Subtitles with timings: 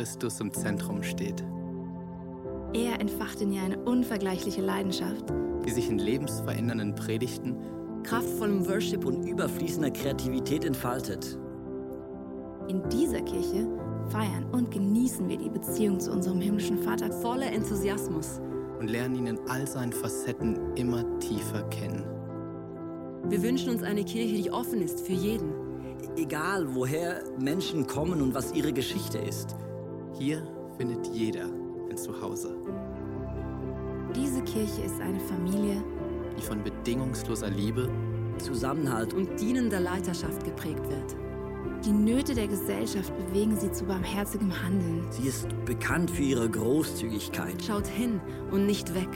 [0.00, 1.44] Christus im Zentrum steht,
[2.72, 5.26] er entfacht in ihr eine unvergleichliche Leidenschaft.
[5.66, 7.54] die sich in lebensverändernden Predigten,
[8.02, 11.38] kraftvollem Worship und überfließender Kreativität entfaltet.
[12.68, 13.68] In dieser Kirche
[14.08, 18.40] feiern und genießen wir die Beziehung zu unserem himmlischen Vater voller Enthusiasmus.
[18.78, 22.06] und lernen ihn in all seinen Facetten immer tiefer kennen.
[23.28, 25.52] Wir wünschen uns eine Kirche, die offen ist für jeden.
[26.16, 29.56] Egal, woher Menschen kommen und was ihre Geschichte ist.
[30.20, 30.42] Hier
[30.76, 31.46] findet jeder
[31.90, 32.54] ein Zuhause,
[34.14, 35.82] Diese Kirche ist eine Familie,
[36.36, 37.88] die von bedingungsloser Liebe
[38.36, 41.16] Zusammenhalt und Und dienender Leiterschaft geprägt wird.
[41.86, 45.06] die Nöte der Gesellschaft bewegen sie zu barmherzigem Handeln.
[45.10, 47.62] sie ist bekannt für ihre Großzügigkeit.
[47.66, 49.08] Schaut hin und nicht weg.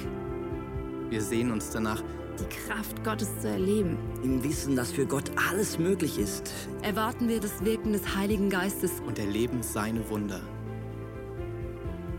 [1.11, 2.03] Wir sehen uns danach,
[2.41, 3.99] Die Kraft Gottes zu erleben.
[4.23, 6.51] Im Wissen, dass für Gott alles möglich ist.
[6.83, 8.91] Erwarten wir das Wirken des Heiligen Geistes.
[9.07, 10.41] und erleben seine Wunder.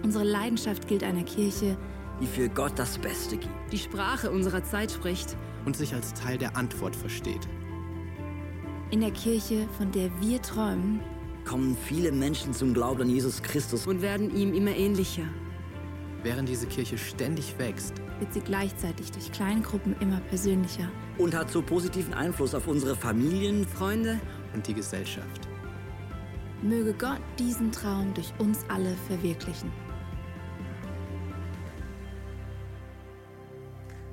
[0.06, 1.75] Unsere Leidenschaft gilt einer Kirche,
[2.22, 3.52] Die für Gott das Beste gibt.
[3.72, 5.36] Die Sprache unserer Zeit spricht.
[5.66, 7.47] und sich als Teil der Antwort versteht.
[8.92, 11.00] in der Kirche, von der wir träumen,
[11.44, 13.88] Kommen viele Menschen zum Glauben an Jesus Christus.
[13.88, 15.24] Und werden ihm immer ähnlicher.
[16.22, 20.88] Während diese Kirche ständig wächst, wird sie gleichzeitig durch Kleingruppen immer persönlicher.
[21.18, 23.66] Und hat so positiven Einfluss auf unsere Familien.
[23.66, 24.19] Freunde,
[24.53, 25.47] und die Gesellschaft.
[26.62, 29.72] Möge Gott diesen Traum durch uns alle verwirklichen.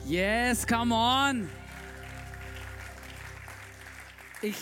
[0.05, 1.49] Yes, come on!
[4.43, 4.57] Ich,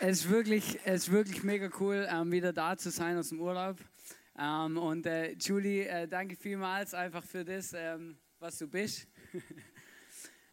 [0.00, 3.40] es ist wirklich, es ist wirklich mega cool, ähm, wieder da zu sein aus dem
[3.40, 3.78] Urlaub.
[4.38, 9.08] Ähm, und äh, Julie, äh, danke vielmals einfach für das, ähm, was du bist.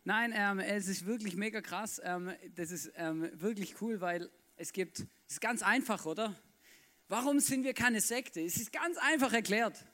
[0.06, 2.00] Nein, ähm, es ist wirklich mega krass.
[2.02, 6.34] Ähm, das ist ähm, wirklich cool, weil es gibt, es ist ganz einfach, oder?
[7.10, 8.40] Warum sind wir keine Sekte?
[8.40, 9.86] Es ist ganz einfach erklärt.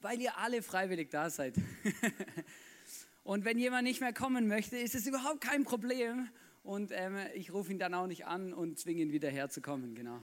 [0.00, 1.54] Weil ihr alle freiwillig da seid.
[3.26, 6.28] Und wenn jemand nicht mehr kommen möchte, ist es überhaupt kein Problem.
[6.62, 10.22] Und ähm, ich rufe ihn dann auch nicht an und zwinge ihn wieder herzukommen, genau.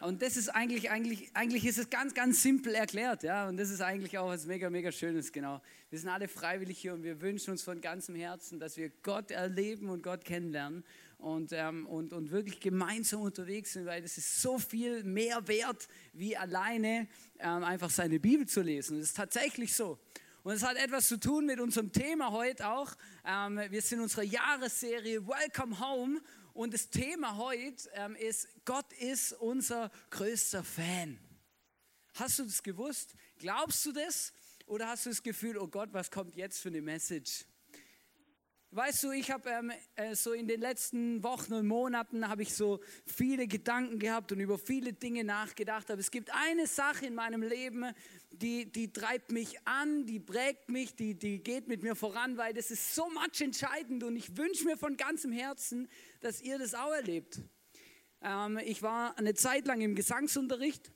[0.00, 3.48] Und das ist eigentlich, eigentlich, eigentlich ist es ganz, ganz simpel erklärt, ja.
[3.48, 5.60] Und das ist eigentlich auch was mega, mega Schönes, genau.
[5.90, 9.32] Wir sind alle freiwillig hier und wir wünschen uns von ganzem Herzen, dass wir Gott
[9.32, 10.84] erleben und Gott kennenlernen
[11.18, 15.88] und, ähm, und, und wirklich gemeinsam unterwegs sind, weil das ist so viel mehr wert,
[16.12, 17.08] wie alleine
[17.40, 18.98] ähm, einfach seine Bibel zu lesen.
[18.98, 19.98] Das ist tatsächlich so.
[20.44, 22.94] Und es hat etwas zu tun mit unserem Thema heute auch.
[23.24, 26.20] Ähm, wir sind in unserer Jahresserie Welcome Home
[26.52, 31.18] und das Thema heute ähm, ist, Gott ist unser größter Fan.
[32.12, 33.14] Hast du das gewusst?
[33.38, 34.34] Glaubst du das?
[34.66, 37.46] Oder hast du das Gefühl, oh Gott, was kommt jetzt für eine Message?
[38.76, 42.54] Weißt du, ich habe ähm, äh, so in den letzten Wochen und Monaten habe ich
[42.54, 45.92] so viele Gedanken gehabt und über viele Dinge nachgedacht.
[45.92, 47.92] Aber es gibt eine Sache in meinem Leben,
[48.32, 52.52] die, die treibt mich an, die prägt mich, die, die geht mit mir voran, weil
[52.52, 55.88] das ist so much entscheidend und ich wünsche mir von ganzem Herzen,
[56.20, 57.42] dass ihr das auch erlebt.
[58.22, 60.90] Ähm, ich war eine Zeit lang im Gesangsunterricht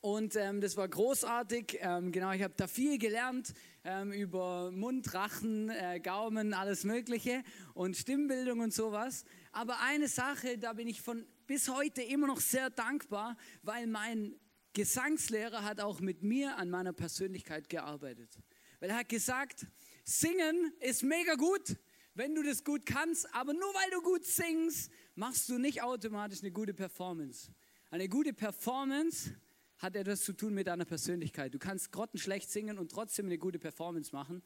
[0.00, 1.78] und ähm, das war großartig.
[1.80, 3.54] Ähm, genau, ich habe da viel gelernt
[3.84, 7.42] ähm, über Mund, Rachen, äh, Gaumen, alles Mögliche
[7.74, 9.24] und Stimmbildung und sowas.
[9.50, 14.36] Aber eine Sache, da bin ich von bis heute immer noch sehr dankbar, weil mein
[14.72, 18.38] Gesangslehrer hat auch mit mir an meiner Persönlichkeit gearbeitet.
[18.80, 19.66] Weil er hat gesagt,
[20.04, 21.76] singen ist mega gut,
[22.14, 26.40] wenn du das gut kannst, aber nur weil du gut singst, machst du nicht automatisch
[26.40, 27.52] eine gute Performance.
[27.90, 29.34] Eine gute Performance
[29.82, 31.52] hat etwas zu tun mit deiner Persönlichkeit.
[31.52, 34.42] Du kannst grottenschlecht singen und trotzdem eine gute Performance machen,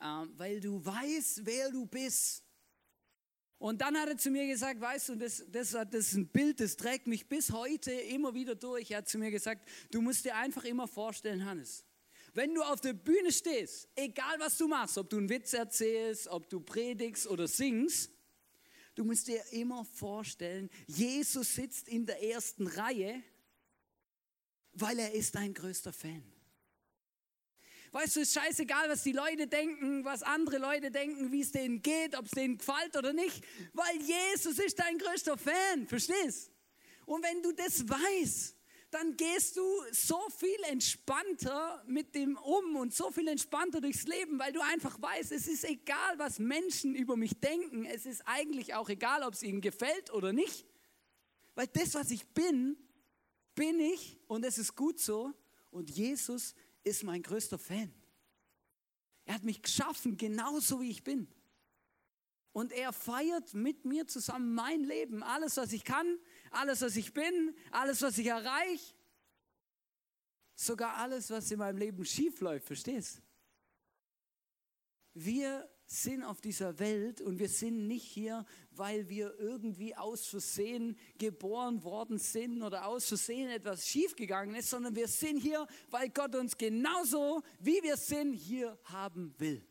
[0.00, 2.44] ähm, weil du weißt, wer du bist.
[3.58, 6.60] Und dann hat er zu mir gesagt, weißt du, das, das, das ist ein Bild,
[6.60, 8.90] das trägt mich bis heute immer wieder durch.
[8.90, 11.84] Er hat zu mir gesagt, du musst dir einfach immer vorstellen, Hannes,
[12.34, 16.28] wenn du auf der Bühne stehst, egal was du machst, ob du einen Witz erzählst,
[16.28, 18.10] ob du predigst oder singst,
[18.96, 23.22] Du musst dir immer vorstellen, Jesus sitzt in der ersten Reihe,
[24.80, 26.22] weil er ist dein größter Fan.
[27.92, 31.80] Weißt du, ist scheißegal, was die Leute denken, was andere Leute denken, wie es denen
[31.80, 33.42] geht, ob es denen gefällt oder nicht,
[33.72, 36.50] weil Jesus ist dein größter Fan, verstehst?
[37.06, 38.56] Und wenn du das weißt,
[38.90, 39.62] dann gehst du
[39.92, 45.00] so viel entspannter mit dem um und so viel entspannter durchs Leben, weil du einfach
[45.00, 47.84] weißt, es ist egal, was Menschen über mich denken.
[47.84, 50.66] Es ist eigentlich auch egal, ob es ihnen gefällt oder nicht.
[51.54, 52.76] Weil das, was ich bin,
[53.56, 55.34] bin ich und es ist gut so.
[55.72, 56.54] Und Jesus
[56.84, 57.92] ist mein größter Fan.
[59.24, 61.26] Er hat mich geschaffen, genauso wie ich bin.
[62.52, 66.18] Und er feiert mit mir zusammen mein Leben, alles, was ich kann,
[66.50, 68.94] alles, was ich bin, alles, was ich erreiche,
[70.54, 73.20] sogar alles, was in meinem Leben schief läuft, verstehst?
[75.12, 80.98] Wir sind auf dieser Welt und wir sind nicht hier, weil wir irgendwie aus Versehen
[81.16, 86.34] geboren worden sind oder aus Versehen etwas schiefgegangen ist, sondern wir sind hier, weil Gott
[86.34, 89.64] uns genauso, wie wir sind, hier haben will.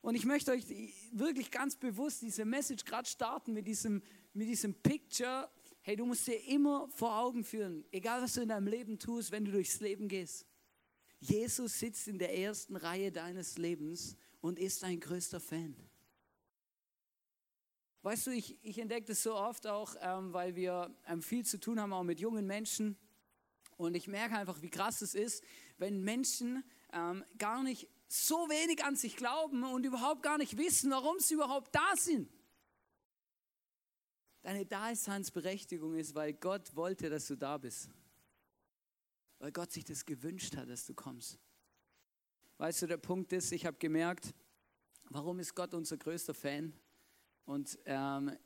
[0.00, 0.66] Und ich möchte euch
[1.12, 4.02] wirklich ganz bewusst diese Message gerade starten mit diesem,
[4.34, 5.48] mit diesem Picture.
[5.80, 9.30] Hey, du musst dir immer vor Augen führen, egal was du in deinem Leben tust,
[9.30, 10.44] wenn du durchs Leben gehst.
[11.20, 15.74] Jesus sitzt in der ersten Reihe deines Lebens und ist dein größter Fan.
[18.02, 21.58] Weißt du, ich, ich entdecke das so oft auch, ähm, weil wir ähm, viel zu
[21.58, 22.98] tun haben, auch mit jungen Menschen.
[23.78, 25.42] Und ich merke einfach, wie krass es ist,
[25.78, 26.62] wenn Menschen
[26.92, 31.32] ähm, gar nicht so wenig an sich glauben und überhaupt gar nicht wissen, warum sie
[31.32, 32.30] überhaupt da sind.
[34.42, 37.88] Deine Daseinsberechtigung ist, weil Gott wollte, dass du da bist.
[39.38, 41.38] Weil Gott sich das gewünscht hat, dass du kommst.
[42.58, 44.32] Weißt du, der Punkt ist, ich habe gemerkt,
[45.10, 46.72] warum ist Gott unser größter Fan?
[47.44, 48.36] Und ähm,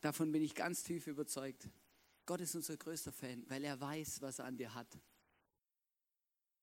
[0.00, 1.68] davon bin ich ganz tief überzeugt.
[2.26, 4.98] Gott ist unser größter Fan, weil er weiß, was er an dir hat.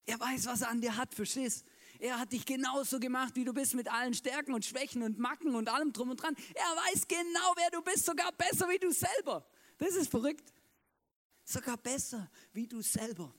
[0.05, 1.65] Er weiß, was er an dir hat, verstehst?
[1.99, 5.55] Er hat dich genauso gemacht, wie du bist, mit allen Stärken und Schwächen und Macken
[5.55, 6.35] und allem drum und dran.
[6.53, 9.45] Er weiß genau, wer du bist, sogar besser wie du selber.
[9.77, 10.53] Das ist verrückt.
[11.43, 13.33] Sogar besser wie du selber.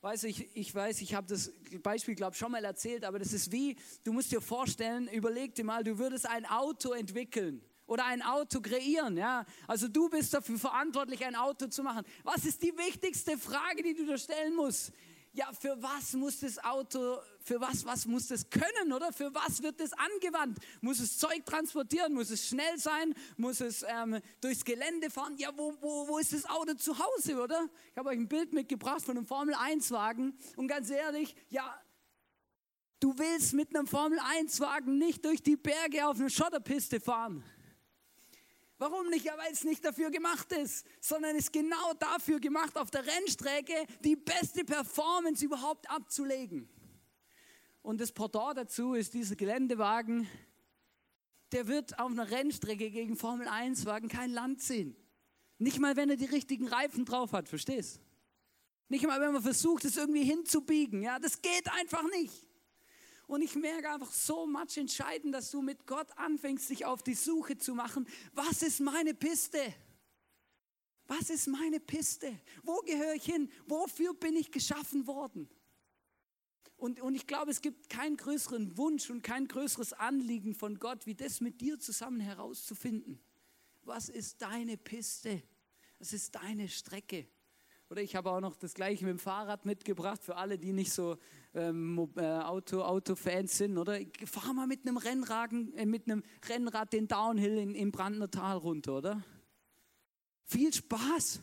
[0.00, 1.52] Weißt du, ich, ich weiß, ich habe das
[1.82, 5.54] Beispiel, glaube ich, schon mal erzählt, aber das ist wie, du musst dir vorstellen, überleg
[5.54, 9.44] dir mal, du würdest ein Auto entwickeln oder ein Auto kreieren, ja.
[9.66, 12.04] Also du bist dafür verantwortlich, ein Auto zu machen.
[12.24, 14.92] Was ist die wichtigste Frage, die du dir stellen musst?
[15.36, 19.12] ja, für was muss das Auto, für was, was muss das können, oder?
[19.12, 20.58] Für was wird das angewandt?
[20.80, 22.12] Muss es Zeug transportieren?
[22.12, 23.14] Muss es schnell sein?
[23.36, 25.36] Muss es ähm, durchs Gelände fahren?
[25.38, 27.68] Ja, wo, wo, wo ist das Auto zu Hause, oder?
[27.92, 31.80] Ich habe euch ein Bild mitgebracht von einem Formel-1-Wagen und ganz ehrlich, ja,
[32.98, 37.44] du willst mit einem Formel-1-Wagen nicht durch die Berge auf eine Schotterpiste fahren.
[38.78, 39.24] Warum nicht?
[39.24, 43.86] Ja, weil es nicht dafür gemacht ist, sondern ist genau dafür gemacht, auf der Rennstrecke
[44.02, 46.68] die beste Performance überhaupt abzulegen.
[47.86, 50.28] Und das Pendant dazu ist dieser Geländewagen,
[51.52, 54.96] der wird auf einer Rennstrecke gegen Formel 1 Wagen kein Land sehen.
[55.58, 58.00] Nicht mal, wenn er die richtigen Reifen drauf hat, verstehst?
[58.88, 61.00] Nicht mal, wenn man versucht, es irgendwie hinzubiegen.
[61.00, 62.48] Ja, das geht einfach nicht.
[63.28, 67.14] Und ich merke einfach so much entscheidend, dass du mit Gott anfängst, dich auf die
[67.14, 68.08] Suche zu machen.
[68.32, 69.62] Was ist meine Piste?
[71.06, 72.36] Was ist meine Piste?
[72.64, 73.48] Wo gehöre ich hin?
[73.68, 75.48] Wofür bin ich geschaffen worden?
[76.76, 81.06] Und, und ich glaube, es gibt keinen größeren Wunsch und kein größeres Anliegen von Gott,
[81.06, 83.18] wie das mit dir zusammen herauszufinden.
[83.84, 85.42] Was ist deine Piste?
[85.98, 87.26] Was ist deine Strecke?
[87.88, 90.92] Oder ich habe auch noch das gleiche mit dem Fahrrad mitgebracht für alle, die nicht
[90.92, 91.16] so
[91.54, 93.78] ähm, äh, Auto, Autofans sind.
[93.78, 98.28] Oder fahr mal mit einem, Rennragen, äh, mit einem Rennrad den Downhill in, im Brandner
[98.28, 99.24] Tal runter, oder?
[100.44, 101.40] Viel Spaß.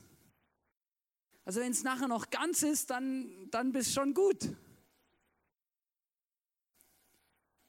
[1.46, 4.50] Also wenn es nachher noch ganz ist, dann, dann bist schon gut.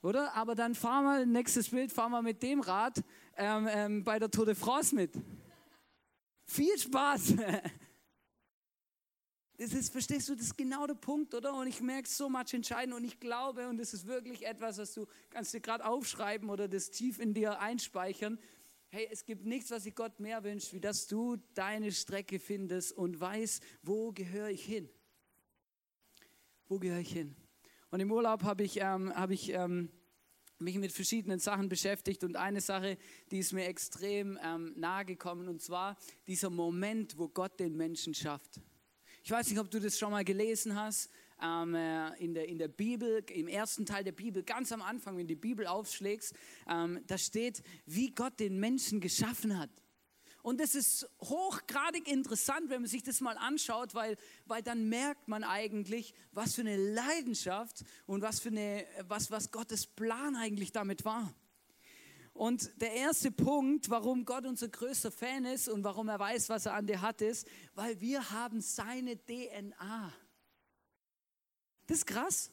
[0.05, 0.35] Oder?
[0.35, 3.03] Aber dann fahr mal, nächstes Bild, fahr mal mit dem Rad
[3.39, 5.13] ähm, ähm, bei der Tour de France mit.
[6.45, 7.35] Viel Spaß.
[9.57, 11.55] Das ist, verstehst du, das ist genau der Punkt, oder?
[11.55, 14.93] Und ich merke so much entscheidend und ich glaube, und das ist wirklich etwas, was
[14.95, 18.41] du kannst dir gerade aufschreiben oder das tief in dir einspeichern.
[18.89, 22.95] Hey, es gibt nichts, was sich Gott mehr wünscht, wie dass du deine Strecke findest
[22.95, 24.91] und weißt, wo gehöre ich hin?
[26.67, 27.37] Wo gehöre ich hin?
[27.95, 29.89] Und im Urlaub habe ich, ähm, hab ich ähm,
[30.59, 32.99] mich mit verschiedenen Sachen beschäftigt und eine Sache,
[33.31, 35.97] die ist mir extrem ähm, nahe gekommen und zwar
[36.27, 38.61] dieser Moment, wo Gott den Menschen schafft.
[39.23, 41.09] Ich weiß nicht, ob du das schon mal gelesen hast,
[41.41, 45.17] ähm, äh, in, der, in der Bibel, im ersten Teil der Bibel, ganz am Anfang,
[45.17, 46.35] wenn du die Bibel aufschlägst,
[46.69, 49.71] ähm, da steht, wie Gott den Menschen geschaffen hat.
[50.45, 55.27] Und das ist hochgradig interessant, wenn man sich das mal anschaut, weil, weil dann merkt
[55.27, 60.71] man eigentlich, was für eine Leidenschaft und was für eine, was, was Gottes Plan eigentlich
[60.71, 61.35] damit war.
[62.35, 66.67] Und der erste Punkt, warum Gott unser größter Fan ist und warum er weiß, was
[66.67, 70.13] er an dir hat, ist, weil wir haben seine DNA.
[71.87, 72.51] Das ist krass.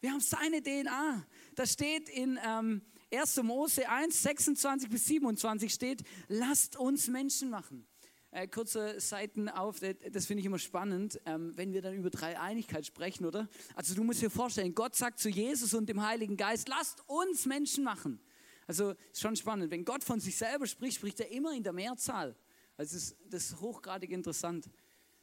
[0.00, 1.24] Wir haben seine DNA.
[1.54, 2.82] Das steht in ähm,
[3.12, 3.42] 1.
[3.42, 7.86] Mose 1, 26 bis 27 steht, lasst uns Menschen machen.
[8.30, 12.10] Äh, kurze Seiten auf, äh, das finde ich immer spannend, ähm, wenn wir dann über
[12.10, 13.48] Dreieinigkeit sprechen, oder?
[13.76, 17.46] Also du musst dir vorstellen, Gott sagt zu Jesus und dem Heiligen Geist, lasst uns
[17.46, 18.20] Menschen machen.
[18.66, 19.70] Also schon spannend.
[19.70, 22.34] Wenn Gott von sich selber spricht, spricht er immer in der Mehrzahl.
[22.76, 24.68] Also das ist, das ist hochgradig interessant.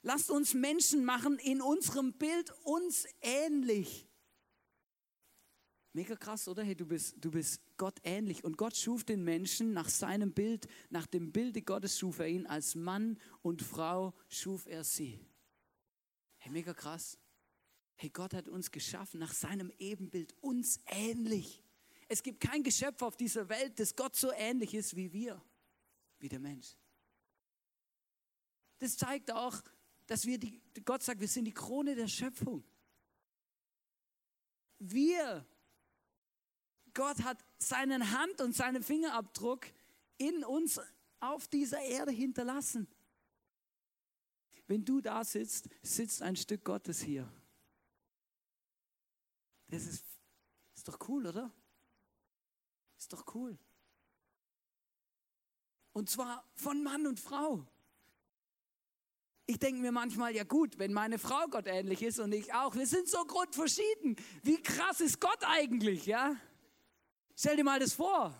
[0.03, 4.07] Lasst uns Menschen machen in unserem Bild uns ähnlich.
[5.93, 6.63] Mega krass, oder?
[6.63, 8.43] Hey, du bist, du bist Gott ähnlich.
[8.43, 12.45] Und Gott schuf den Menschen nach seinem Bild, nach dem Bilde Gottes schuf er ihn.
[12.45, 15.19] Als Mann und Frau schuf er sie.
[16.37, 17.17] Hey, mega krass.
[17.95, 21.63] Hey, Gott hat uns geschaffen nach seinem Ebenbild, uns ähnlich.
[22.07, 25.43] Es gibt kein Geschöpf auf dieser Welt, das Gott so ähnlich ist wie wir,
[26.19, 26.77] wie der Mensch.
[28.77, 29.59] Das zeigt auch,
[30.05, 32.63] dass wir die, Gott sagt, wir sind die Krone der Schöpfung.
[34.77, 35.43] Wir,
[36.93, 39.67] Gott hat seinen Hand und seinen Fingerabdruck
[40.17, 40.79] in uns
[41.19, 42.87] auf dieser Erde hinterlassen.
[44.67, 47.31] Wenn du da sitzt, sitzt ein Stück Gottes hier.
[49.67, 50.05] Das ist,
[50.75, 51.51] ist doch cool, oder?
[52.97, 53.57] Ist doch cool.
[55.93, 57.67] Und zwar von Mann und Frau.
[59.45, 62.75] Ich denke mir manchmal, ja gut, wenn meine Frau Gott ähnlich ist und ich auch,
[62.75, 64.15] wir sind so grundverschieden.
[64.43, 66.35] Wie krass ist Gott eigentlich, ja?
[67.41, 68.39] Stell dir mal das vor.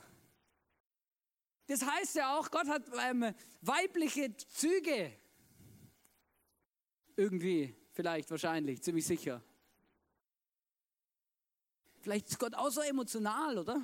[1.66, 5.12] Das heißt ja auch, Gott hat ähm, weibliche Züge.
[7.16, 9.42] Irgendwie, vielleicht, wahrscheinlich, ziemlich sicher.
[12.02, 13.82] Vielleicht ist Gott auch so emotional, oder?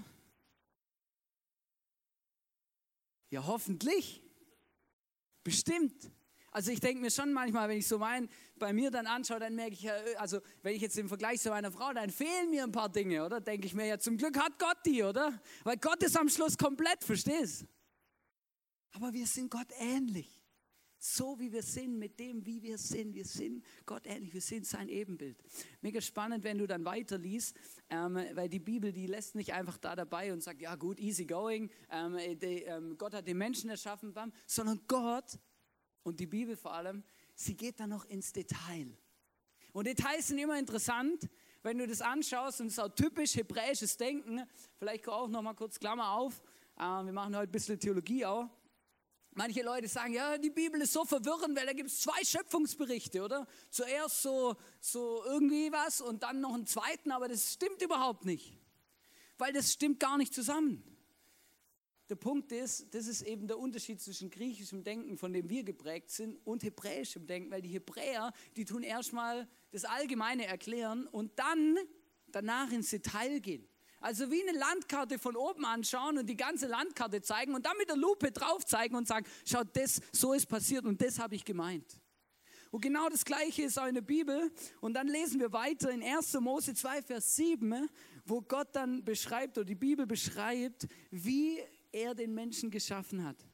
[3.32, 4.22] Ja, hoffentlich.
[5.44, 6.12] Bestimmt.
[6.58, 9.54] Also ich denke mir schon manchmal, wenn ich so mein, bei mir dann anschaue, dann
[9.54, 12.64] merke ich ja, also wenn ich jetzt im Vergleich zu meiner Frau, dann fehlen mir
[12.64, 13.40] ein paar Dinge, oder?
[13.40, 15.40] Denke ich mir ja, zum Glück hat Gott die, oder?
[15.64, 17.68] Weil Gott ist am Schluss komplett, verstehst?
[18.94, 20.42] Aber wir sind Gott ähnlich.
[20.98, 23.14] So wie wir sind, mit dem, wie wir sind.
[23.14, 25.38] Wir sind Gott ähnlich, wir sind sein Ebenbild.
[25.82, 27.56] Mega spannend, wenn du dann weiterliest,
[27.92, 31.26] ähm, weil die Bibel, die lässt nicht einfach da dabei und sagt, ja gut, easy
[31.28, 35.38] going, ähm, die, ähm, Gott hat den Menschen erschaffen, bam, sondern Gott
[36.08, 37.04] und die Bibel vor allem,
[37.36, 38.98] sie geht dann noch ins Detail.
[39.74, 41.30] Und Details sind immer interessant,
[41.64, 44.42] wenn du das anschaust und es ist auch typisch hebräisches Denken.
[44.80, 46.42] Vielleicht auch noch mal kurz Klammer auf.
[46.80, 48.50] Ähm, wir machen heute ein bisschen Theologie auch.
[49.32, 53.22] Manche Leute sagen, ja, die Bibel ist so verwirrend, weil da gibt es zwei Schöpfungsberichte,
[53.22, 53.46] oder?
[53.70, 58.58] Zuerst so, so irgendwie was und dann noch einen zweiten, aber das stimmt überhaupt nicht.
[59.38, 60.84] Weil das stimmt gar nicht zusammen.
[62.10, 66.10] Der Punkt ist, das ist eben der Unterschied zwischen griechischem Denken, von dem wir geprägt
[66.10, 71.78] sind, und hebräischem Denken, weil die Hebräer, die tun erstmal das Allgemeine erklären und dann
[72.28, 73.68] danach ins Detail gehen.
[74.00, 77.90] Also wie eine Landkarte von oben anschauen und die ganze Landkarte zeigen und dann mit
[77.90, 81.44] der Lupe drauf zeigen und sagen, schaut, das, so ist passiert und das habe ich
[81.44, 82.00] gemeint.
[82.70, 84.52] Und genau das Gleiche ist auch in der Bibel.
[84.82, 86.34] Und dann lesen wir weiter in 1.
[86.40, 87.90] Mose 2, Vers 7,
[88.26, 91.60] wo Gott dann beschreibt oder die Bibel beschreibt, wie
[91.92, 93.48] er den Menschen geschaffen hat.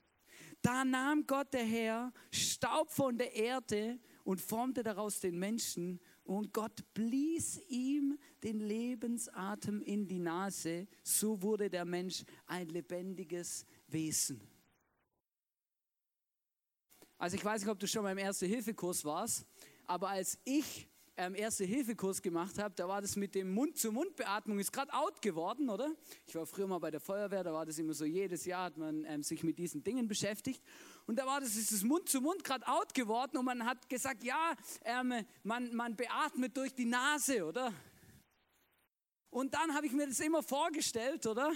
[0.62, 6.54] Da nahm Gott der Herr Staub von der Erde und formte daraus den Menschen und
[6.54, 14.42] Gott blies ihm den Lebensatem in die Nase, so wurde der Mensch ein lebendiges Wesen.
[17.18, 19.46] Also ich weiß nicht, ob du schon mal im Erste-Hilfe-Kurs warst,
[19.86, 24.94] aber als ich ähm, Erste-Hilfe-Kurs gemacht habe, da war das mit dem Mund-zu-Mund-Beatmung, ist gerade
[24.94, 25.94] out geworden, oder?
[26.26, 28.78] Ich war früher mal bei der Feuerwehr, da war das immer so, jedes Jahr hat
[28.78, 30.64] man ähm, sich mit diesen Dingen beschäftigt.
[31.06, 34.56] Und da war das, ist das Mund-zu-Mund gerade out geworden und man hat gesagt, ja,
[34.86, 37.74] ähm, man, man beatmet durch die Nase, oder?
[39.30, 41.52] Und dann habe ich mir das immer vorgestellt, oder?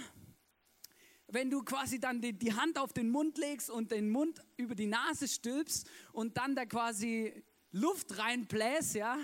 [1.30, 4.74] wenn du quasi dann die, die, Hand auf den Mund legst und den Mund über
[4.74, 7.44] die Nase stülpst und dann da quasi
[7.80, 9.18] Luft reinbläst, ja,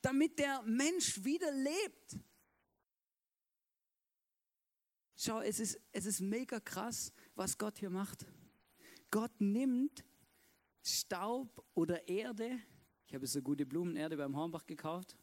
[0.00, 2.18] damit der Mensch wieder lebt.
[5.16, 8.26] Schau, es ist, es ist mega krass, was Gott hier macht.
[9.10, 10.04] Gott nimmt
[10.82, 12.60] Staub oder Erde.
[13.06, 15.16] Ich habe so gute Blumenerde beim Hornbach gekauft.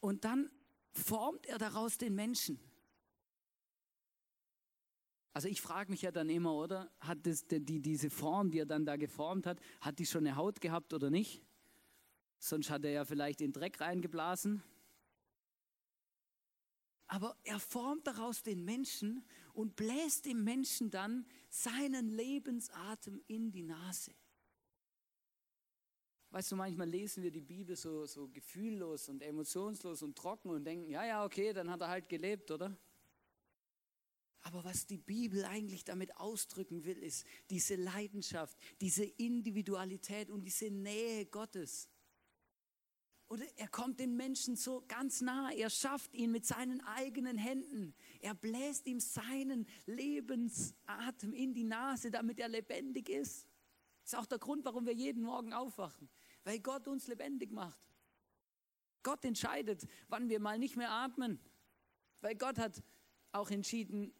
[0.00, 0.50] und dann
[0.92, 2.60] formt er daraus den Menschen.
[5.36, 6.90] Also ich frage mich ja dann immer, oder?
[6.98, 10.34] Hat das, die, diese Form, die er dann da geformt hat, hat die schon eine
[10.34, 11.44] Haut gehabt oder nicht?
[12.38, 14.62] Sonst hat er ja vielleicht den Dreck reingeblasen.
[17.06, 23.62] Aber er formt daraus den Menschen und bläst dem Menschen dann seinen Lebensatem in die
[23.62, 24.12] Nase.
[26.30, 30.64] Weißt du, manchmal lesen wir die Bibel so, so gefühllos und emotionslos und trocken und
[30.64, 32.74] denken, ja, ja, okay, dann hat er halt gelebt, oder?
[34.46, 40.70] Aber was die Bibel eigentlich damit ausdrücken will, ist diese Leidenschaft, diese Individualität und diese
[40.70, 41.88] Nähe Gottes.
[43.26, 47.92] Oder er kommt den Menschen so ganz nah, er schafft ihn mit seinen eigenen Händen.
[48.20, 53.48] Er bläst ihm seinen Lebensatem in die Nase, damit er lebendig ist.
[54.04, 56.08] Das ist auch der Grund, warum wir jeden Morgen aufwachen,
[56.44, 57.80] weil Gott uns lebendig macht.
[59.02, 61.40] Gott entscheidet, wann wir mal nicht mehr atmen,
[62.20, 62.80] weil Gott hat
[63.32, 64.14] auch entschieden,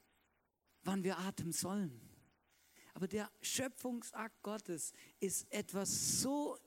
[0.87, 2.01] wann wir atmen sollen.
[2.95, 6.59] Aber der Schöpfungsakt Gottes ist etwas so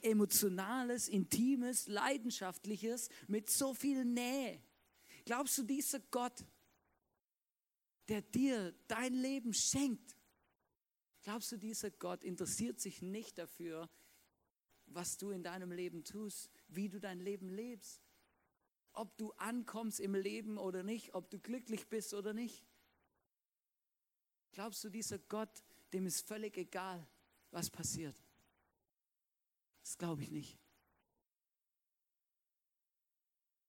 [0.00, 4.62] Emotionales, Intimes, Leidenschaftliches mit so viel Nähe.
[5.24, 6.44] Glaubst du, dieser Gott,
[8.08, 10.16] der dir dein Leben schenkt,
[11.22, 13.90] glaubst du, dieser Gott interessiert sich nicht dafür,
[14.86, 18.00] was du in deinem Leben tust, wie du dein Leben lebst?
[18.92, 22.67] Ob du ankommst im Leben oder nicht, ob du glücklich bist oder nicht?
[24.58, 25.62] Glaubst du, dieser Gott,
[25.92, 27.06] dem ist völlig egal,
[27.52, 28.20] was passiert?
[29.84, 30.58] Das glaube ich nicht.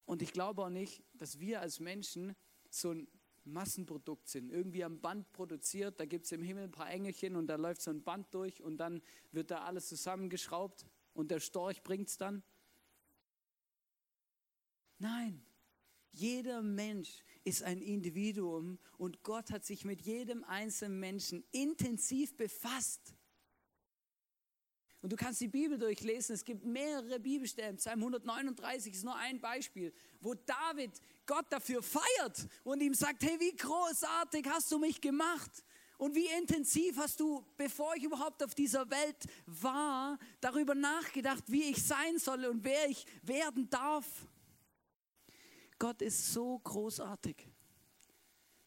[0.05, 2.35] Und ich glaube auch nicht, dass wir als Menschen
[2.71, 3.07] so ein
[3.43, 7.45] Massenprodukt sind, irgendwie am Band produziert, da gibt es im Himmel ein paar Engelchen und
[7.45, 11.83] da läuft so ein Band durch und dann wird da alles zusammengeschraubt und der Storch
[11.83, 12.41] bringt es dann.
[14.97, 15.45] Nein,
[16.13, 23.13] jeder Mensch ist ein Individuum und Gott hat sich mit jedem einzelnen Menschen intensiv befasst.
[25.01, 27.77] Und du kannst die Bibel durchlesen, es gibt mehrere Bibelstellen.
[27.77, 30.91] Psalm 139 ist nur ein Beispiel, wo David
[31.25, 35.63] Gott dafür feiert und ihm sagt, hey, wie großartig hast du mich gemacht.
[35.97, 41.63] Und wie intensiv hast du, bevor ich überhaupt auf dieser Welt war, darüber nachgedacht, wie
[41.63, 44.05] ich sein soll und wer ich werden darf.
[45.79, 47.47] Gott ist so großartig.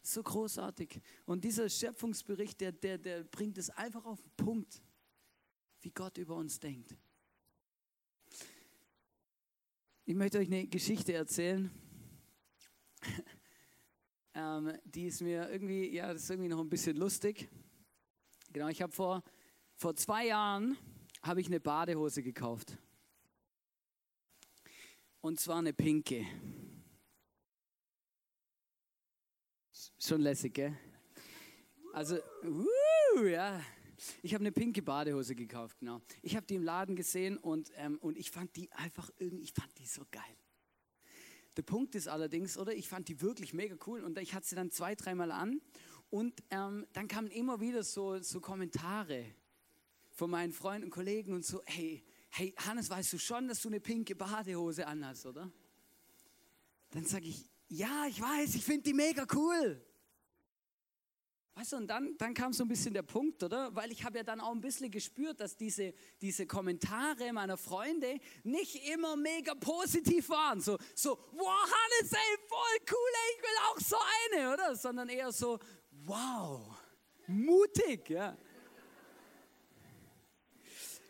[0.01, 0.99] So großartig.
[1.25, 4.81] Und dieser Schöpfungsbericht, der, der, der bringt es einfach auf den Punkt,
[5.81, 6.97] wie Gott über uns denkt.
[10.05, 11.71] Ich möchte euch eine Geschichte erzählen.
[14.33, 17.47] ähm, die ist mir irgendwie, ja, das ist irgendwie noch ein bisschen lustig.
[18.51, 19.23] Genau, ich habe vor,
[19.75, 20.77] vor zwei Jahren
[21.21, 22.77] habe ich eine Badehose gekauft.
[25.21, 26.25] Und zwar eine pinke.
[30.05, 30.77] Schon lässig, gell?
[31.93, 33.61] Also, uh, ja.
[34.21, 36.01] Ich habe eine pinke Badehose gekauft, genau.
[36.21, 39.53] Ich habe die im Laden gesehen und, ähm, und ich fand die einfach irgendwie, ich
[39.53, 40.35] fand die so geil.
[41.55, 42.73] Der Punkt ist allerdings, oder?
[42.73, 45.61] Ich fand die wirklich mega cool und ich hatte sie dann zwei, dreimal an
[46.09, 49.23] und ähm, dann kamen immer wieder so, so Kommentare
[50.11, 53.69] von meinen Freunden und Kollegen und so, hey, hey, Hannes, weißt du schon, dass du
[53.69, 55.49] eine pinke Badehose anhast, oder?
[56.91, 59.81] Dann sage ich, ja, ich weiß, ich finde die mega cool.
[61.55, 63.75] Weißt du, und dann, dann kam so ein bisschen der Punkt, oder?
[63.75, 68.19] Weil ich habe ja dann auch ein bisschen gespürt, dass diese, diese Kommentare meiner Freunde
[68.43, 70.61] nicht immer mega positiv waren.
[70.61, 73.95] So, so wow, Hannes, ey, voll cool, ey, ich will auch so
[74.31, 74.75] eine, oder?
[74.75, 75.59] Sondern eher so,
[76.05, 76.75] wow,
[77.27, 78.35] mutig, ja.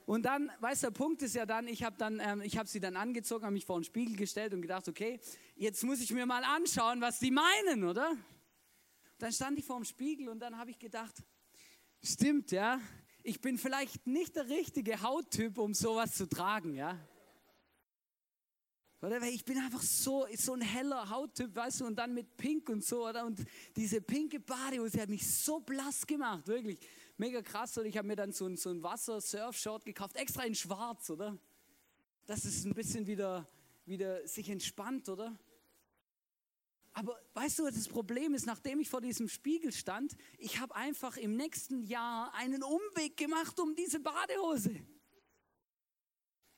[0.05, 2.97] Und dann, weißt du, der Punkt ist ja dann, ich habe ähm, habe sie dann
[2.97, 5.21] angezogen, habe mich vor den Spiegel gestellt und gedacht, okay,
[5.55, 8.17] jetzt muss ich mir mal anschauen, was die meinen, oder?
[9.23, 11.23] Dann stand ich vor dem Spiegel und dann habe ich gedacht,
[12.03, 12.81] stimmt, ja,
[13.23, 16.99] ich bin vielleicht nicht der richtige Hauttyp, um sowas zu tragen, ja.
[19.01, 19.21] Oder?
[19.21, 22.67] Weil ich bin einfach so, so ein heller Hauttyp, weißt du, und dann mit Pink
[22.67, 23.25] und so, oder?
[23.25, 23.45] Und
[23.77, 26.77] diese pinke Badehose hat mich so blass gemacht, wirklich.
[27.15, 27.77] Mega krass.
[27.77, 31.39] Und ich habe mir dann so ein, so ein Wasser-Surf-Short gekauft, extra in schwarz, oder?
[32.25, 33.47] Dass es ein bisschen wieder,
[33.85, 35.39] wieder sich entspannt, oder?
[36.93, 41.17] Aber weißt du, das Problem ist, nachdem ich vor diesem Spiegel stand, ich habe einfach
[41.17, 44.79] im nächsten Jahr einen Umweg gemacht um diese Badehose.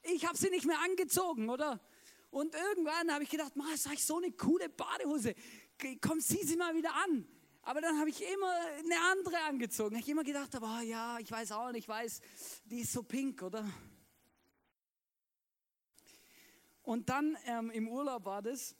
[0.03, 1.81] Ich habe sie nicht mehr angezogen, oder?
[2.29, 5.33] Und irgendwann habe ich gedacht, Ma, ist eigentlich so eine coole Badehose.
[6.01, 7.25] Komm, zieh sie mal wieder an.
[7.61, 9.95] Aber dann habe ich immer eine andere angezogen.
[9.95, 12.19] Ich immer gedacht, aber oh, ja, ich weiß auch nicht, ich weiß,
[12.65, 13.67] die ist so pink, oder?
[16.83, 18.75] Und dann ähm, im Urlaub war das,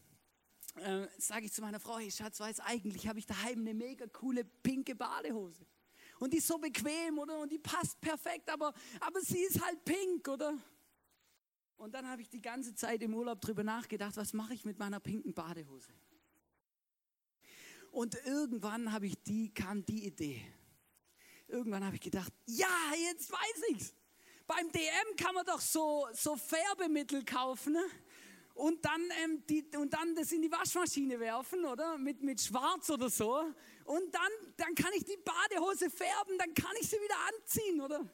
[0.75, 4.07] äh, sage ich zu meiner Frau, hey Schatz, weiß eigentlich, habe ich daheim eine mega
[4.07, 5.65] coole pinke Badehose.
[6.19, 7.39] Und die ist so bequem, oder?
[7.39, 10.57] Und die passt perfekt, aber, aber sie ist halt pink, oder?
[11.77, 14.79] Und dann habe ich die ganze Zeit im Urlaub drüber nachgedacht, was mache ich mit
[14.79, 15.91] meiner pinken Badehose?
[17.91, 20.41] Und irgendwann habe ich die, kam die Idee.
[21.47, 22.67] Irgendwann habe ich gedacht, ja,
[23.09, 23.93] jetzt weiß ich's.
[24.47, 27.85] Beim DM kann man doch so, so Färbemittel kaufen ne?
[28.55, 31.97] Und, dann, ähm, die, und dann das in die Waschmaschine werfen, oder?
[31.97, 33.37] Mit, mit Schwarz oder so.
[33.83, 38.09] Und dann, dann kann ich die Badehose färben, dann kann ich sie wieder anziehen, oder?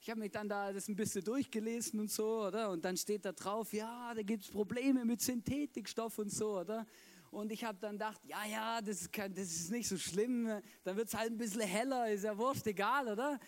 [0.00, 2.70] Ich habe mich dann da das ein bisschen durchgelesen und so, oder?
[2.70, 6.86] Und dann steht da drauf, ja, da gibt es Probleme mit Synthetikstoff und so, oder?
[7.30, 10.60] Und ich habe dann gedacht, ja, ja, das ist, kein, das ist nicht so schlimm,
[10.84, 13.40] dann wird es halt ein bisschen heller, ist ja wurscht, egal, oder?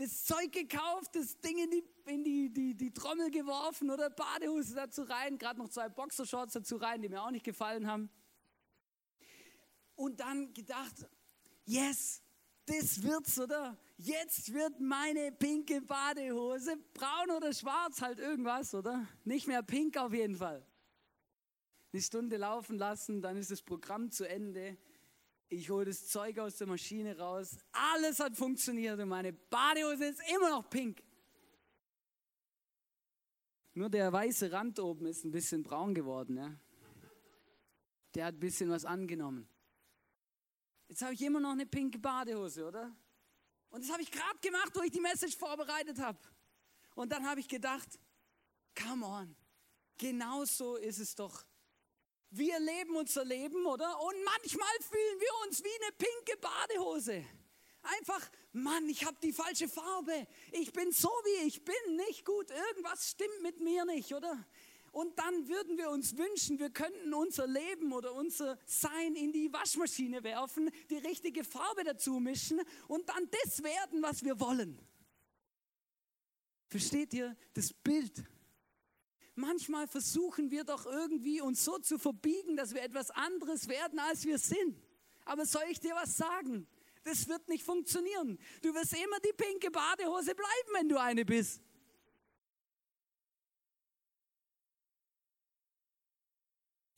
[0.00, 4.08] Das Zeug gekauft, das Ding in die, in die, die, die Trommel geworfen, oder?
[4.08, 8.08] Badehose dazu rein, gerade noch zwei Boxershorts dazu rein, die mir auch nicht gefallen haben.
[9.96, 11.06] Und dann gedacht,
[11.66, 12.22] yes,
[12.64, 13.76] das wird's, oder?
[13.98, 19.06] Jetzt wird meine pinke Badehose braun oder schwarz, halt irgendwas, oder?
[19.24, 20.66] Nicht mehr pink auf jeden Fall.
[21.92, 24.78] Eine Stunde laufen lassen, dann ist das Programm zu Ende.
[25.52, 27.58] Ich hole das Zeug aus der Maschine raus.
[27.72, 31.02] Alles hat funktioniert und meine Badehose ist immer noch pink.
[33.74, 36.36] Nur der weiße Rand oben ist ein bisschen braun geworden.
[36.36, 36.56] Ja?
[38.14, 39.48] Der hat ein bisschen was angenommen.
[40.86, 42.94] Jetzt habe ich immer noch eine pinke Badehose, oder?
[43.70, 46.18] Und das habe ich gerade gemacht, wo ich die Message vorbereitet habe.
[46.94, 47.98] Und dann habe ich gedacht,
[48.80, 49.36] come on,
[49.98, 51.44] genau so ist es doch.
[52.30, 54.00] Wir leben unser Leben, oder?
[54.00, 57.24] Und manchmal fühlen wir uns wie eine pinke Badehose.
[57.82, 60.26] Einfach, Mann, ich habe die falsche Farbe.
[60.52, 62.50] Ich bin so, wie ich bin, nicht gut.
[62.50, 64.46] Irgendwas stimmt mit mir nicht, oder?
[64.92, 69.52] Und dann würden wir uns wünschen, wir könnten unser Leben oder unser Sein in die
[69.52, 74.78] Waschmaschine werfen, die richtige Farbe dazu mischen und dann das werden, was wir wollen.
[76.66, 78.24] Versteht ihr das Bild?
[79.40, 84.24] Manchmal versuchen wir doch irgendwie uns so zu verbiegen, dass wir etwas anderes werden, als
[84.24, 84.78] wir sind.
[85.24, 86.66] Aber soll ich dir was sagen?
[87.02, 88.38] Das wird nicht funktionieren.
[88.60, 91.62] Du wirst immer die pinke Badehose bleiben, wenn du eine bist.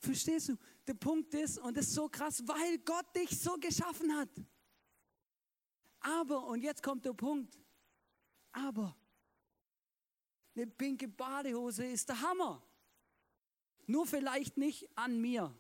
[0.01, 0.57] Verstehst du?
[0.85, 4.31] Der Punkt ist, und das ist so krass, weil Gott dich so geschaffen hat.
[6.01, 7.57] Aber, und jetzt kommt der Punkt,
[8.51, 8.97] aber
[10.55, 12.63] eine pinke Badehose ist der Hammer.
[13.87, 15.55] Nur vielleicht nicht an mir.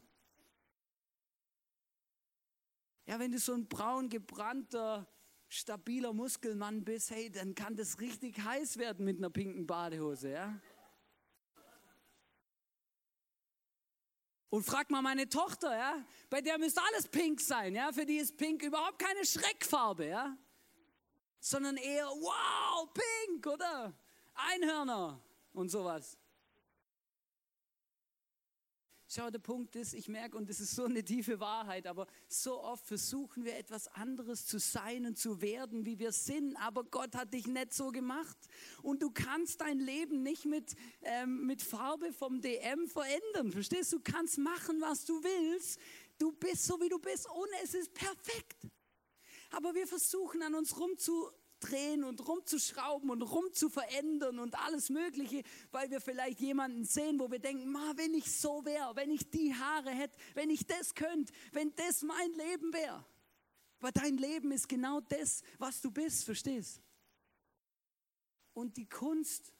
[3.06, 5.06] Ja, wenn du so ein braun gebrannter,
[5.48, 10.60] stabiler Muskelmann bist, hey, dann kann das richtig heiß werden mit einer pinken Badehose, ja?
[14.50, 18.16] Und frag mal meine Tochter, ja, bei der müsste alles pink sein, ja, für die
[18.16, 20.36] ist pink überhaupt keine Schreckfarbe, ja,
[21.40, 23.94] sondern eher, wow, pink, oder?
[24.34, 26.18] Einhörner und sowas.
[29.14, 32.62] Schau, der Punkt ist, ich merke, und das ist so eine tiefe Wahrheit, aber so
[32.62, 37.14] oft versuchen wir etwas anderes zu sein und zu werden, wie wir sind, aber Gott
[37.14, 38.38] hat dich nicht so gemacht.
[38.80, 43.52] Und du kannst dein Leben nicht mit, ähm, mit Farbe vom DM verändern.
[43.52, 43.98] Verstehst du?
[43.98, 45.78] Du kannst machen, was du willst.
[46.16, 48.66] Du bist so, wie du bist und es ist perfekt.
[49.50, 51.30] Aber wir versuchen an uns rumzu
[51.62, 57.38] rumzudrehen und rumzuschrauben und rumzuverändern und alles Mögliche, weil wir vielleicht jemanden sehen, wo wir
[57.38, 61.32] denken, ma, wenn ich so wäre, wenn ich die Haare hätte, wenn ich das könnte,
[61.52, 63.04] wenn das mein Leben wäre.
[63.78, 66.80] Aber dein Leben ist genau das, was du bist, verstehst?
[68.54, 69.52] Und die Kunst,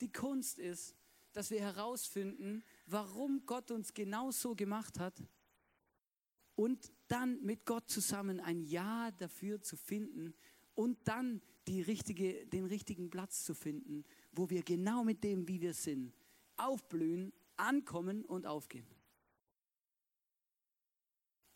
[0.00, 0.94] die Kunst ist,
[1.32, 5.22] dass wir herausfinden, warum Gott uns genau so gemacht hat
[6.54, 10.34] und dann mit Gott zusammen ein Ja dafür zu finden,
[10.76, 15.74] und dann richtige, den richtigen Platz zu finden, wo wir genau mit dem, wie wir
[15.74, 16.14] sind,
[16.56, 18.86] aufblühen, ankommen und aufgehen.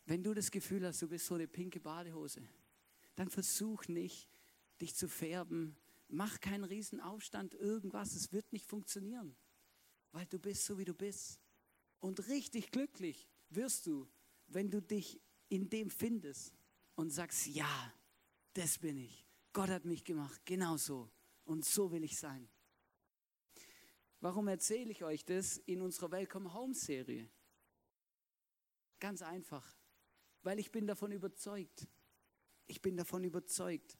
[0.05, 2.41] Wenn du das Gefühl hast, du bist so eine pinke Badehose,
[3.15, 4.29] dann versuch nicht,
[4.81, 5.77] dich zu färben.
[6.09, 8.15] Mach keinen Riesenaufstand, irgendwas.
[8.15, 9.35] Es wird nicht funktionieren,
[10.11, 11.39] weil du bist so, wie du bist.
[11.99, 14.09] Und richtig glücklich wirst du,
[14.47, 16.53] wenn du dich in dem findest
[16.95, 17.93] und sagst, ja,
[18.53, 19.25] das bin ich.
[19.53, 21.09] Gott hat mich gemacht, genau so.
[21.45, 22.49] Und so will ich sein.
[24.19, 27.29] Warum erzähle ich euch das in unserer Welcome Home Serie?
[28.99, 29.75] Ganz einfach,
[30.43, 31.87] weil ich bin davon überzeugt,
[32.67, 33.97] ich bin davon überzeugt,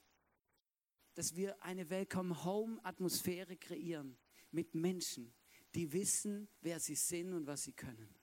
[1.16, 4.18] dass wir eine Welcome Home Atmosphäre kreieren
[4.52, 5.34] mit Menschen,
[5.74, 8.21] die wissen, wer sie sind und was sie können.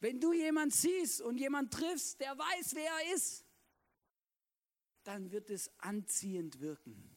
[0.00, 3.44] Wenn du jemand siehst und jemand triffst, der weiß, wer er ist,
[5.04, 7.10] dann wird es anziehend wirken.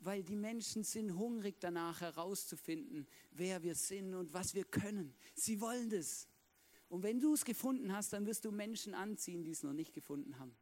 [0.00, 5.14] Weil die Menschen sind hungrig danach herauszufinden, wer wir sind und was wir können.
[5.34, 6.28] Sie wollen das.
[6.88, 9.92] Und wenn du es gefunden hast, dann wirst du Menschen anziehen, die es noch nicht
[9.92, 10.56] gefunden haben.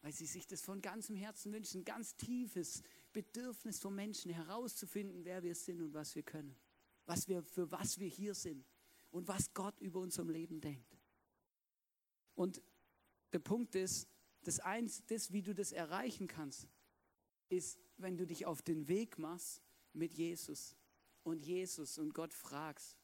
[0.00, 2.82] Weil sie sich das von ganzem Herzen wünschen, ganz tiefes
[3.12, 6.56] Bedürfnis von Menschen herauszufinden, wer wir sind und was wir können.
[7.04, 8.64] Was wir, für was wir hier sind
[9.10, 10.98] und was Gott über unserem Leben denkt.
[12.34, 12.62] Und
[13.32, 14.08] der Punkt ist,
[14.42, 16.68] das eins, das, wie du das erreichen kannst,
[17.48, 20.76] ist, wenn du dich auf den Weg machst mit Jesus
[21.24, 22.96] und Jesus und Gott fragst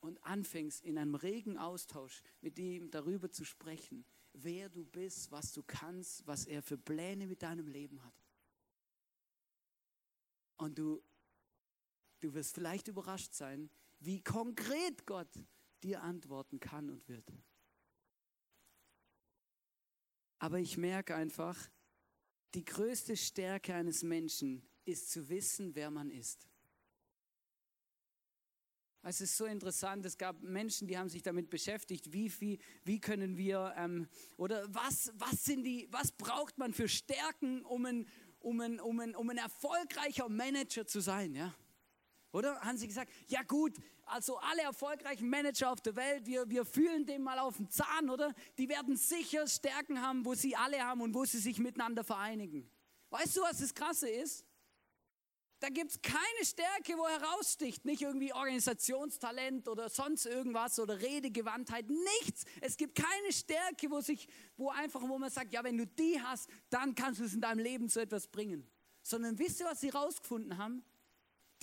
[0.00, 5.52] und anfängst in einem regen Austausch mit ihm darüber zu sprechen, wer du bist, was
[5.52, 8.14] du kannst, was er für Pläne mit deinem Leben hat.
[10.56, 11.02] Und du,
[12.20, 15.30] du wirst vielleicht überrascht sein, wie konkret Gott
[15.82, 17.30] dir antworten kann und wird.
[20.38, 21.58] Aber ich merke einfach,
[22.54, 26.48] die größte Stärke eines Menschen ist zu wissen, wer man ist.
[29.06, 33.00] Es ist so interessant, es gab Menschen, die haben sich damit beschäftigt, wie viel, wie
[33.00, 38.08] können wir, ähm, oder was, was sind die, was braucht man für Stärken, um ein,
[38.38, 41.54] um ein, um ein, um ein erfolgreicher Manager zu sein, ja?
[42.34, 42.60] Oder?
[42.60, 47.06] Haben sie gesagt, ja gut, also alle erfolgreichen Manager auf der Welt, wir, wir fühlen
[47.06, 48.34] dem mal auf den Zahn, oder?
[48.58, 52.68] Die werden sicher Stärken haben, wo sie alle haben und wo sie sich miteinander vereinigen.
[53.10, 54.44] Weißt du, was das Krasse ist?
[55.60, 57.84] Da gibt es keine Stärke, wo heraussticht.
[57.84, 61.88] Nicht irgendwie Organisationstalent oder sonst irgendwas oder Redegewandtheit.
[61.88, 62.44] Nichts.
[62.60, 66.20] Es gibt keine Stärke, wo, sich, wo einfach, wo man sagt, ja, wenn du die
[66.20, 68.68] hast, dann kannst du es in deinem Leben zu etwas bringen.
[69.02, 70.84] Sondern wisst ihr, was sie herausgefunden haben?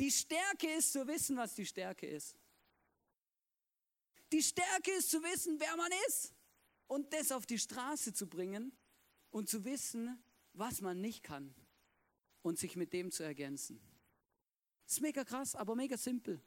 [0.02, 2.36] Die Stärke ist zu wissen, was die Stärke ist.
[4.32, 6.34] Die Stärke ist zu wissen, wer man ist
[6.88, 8.76] und das auf die Straße zu bringen
[9.30, 10.20] und zu wissen,
[10.54, 11.54] was man nicht kann
[12.42, 13.80] und sich mit dem zu ergänzen.
[14.86, 16.42] Das ist mega krass, aber mega simpel.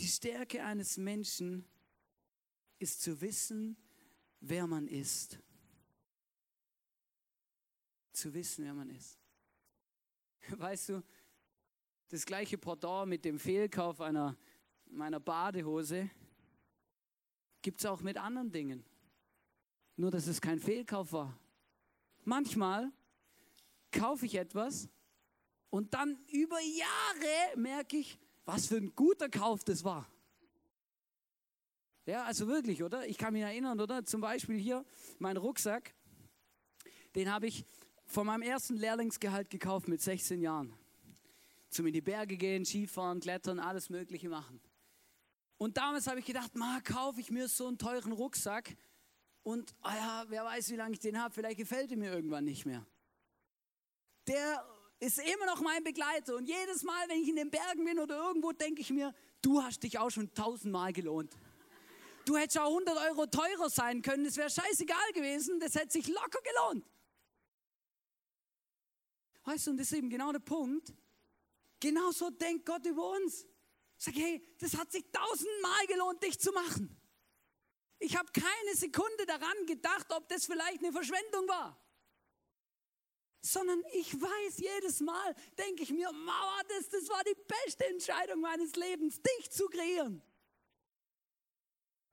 [0.00, 1.64] Die Stärke eines Menschen
[2.80, 3.76] ist zu wissen,
[4.40, 5.38] wer man ist.
[8.12, 9.17] Zu wissen, wer man ist.
[10.56, 11.02] Weißt du,
[12.08, 14.36] das gleiche Pendant mit dem Fehlkauf einer,
[14.86, 16.10] meiner Badehose
[17.60, 18.84] gibt es auch mit anderen Dingen.
[19.96, 21.38] Nur, dass es kein Fehlkauf war.
[22.24, 22.90] Manchmal
[23.90, 24.88] kaufe ich etwas
[25.70, 30.08] und dann über Jahre merke ich, was für ein guter Kauf das war.
[32.06, 33.06] Ja, also wirklich, oder?
[33.06, 34.02] Ich kann mich erinnern, oder?
[34.02, 34.86] Zum Beispiel hier,
[35.18, 35.94] mein Rucksack,
[37.14, 37.66] den habe ich
[38.08, 40.72] von meinem ersten Lehrlingsgehalt gekauft mit 16 Jahren.
[41.68, 44.60] Zum in die Berge gehen, Skifahren, Klettern, alles Mögliche machen.
[45.58, 48.76] Und damals habe ich gedacht, ma, kaufe ich mir so einen teuren Rucksack
[49.42, 52.44] und, oh ja, wer weiß, wie lange ich den habe, vielleicht gefällt er mir irgendwann
[52.44, 52.86] nicht mehr.
[54.26, 54.64] Der
[55.00, 58.16] ist immer noch mein Begleiter und jedes Mal, wenn ich in den Bergen bin oder
[58.16, 61.36] irgendwo, denke ich mir, du hast dich auch schon tausendmal gelohnt.
[62.24, 66.08] Du hättest auch 100 Euro teurer sein können, das wäre scheißegal gewesen, das hätte sich
[66.08, 66.86] locker gelohnt.
[69.48, 70.92] Weißt du, und das ist eben genau der Punkt.
[71.80, 73.46] Genau so denkt Gott über uns.
[73.96, 76.94] Sag, hey, das hat sich tausendmal gelohnt, dich zu machen.
[77.98, 81.82] Ich habe keine Sekunde daran gedacht, ob das vielleicht eine Verschwendung war.
[83.40, 88.42] Sondern ich weiß jedes Mal, denke ich mir, Mauer, das, das war die beste Entscheidung
[88.42, 90.20] meines Lebens, dich zu kreieren.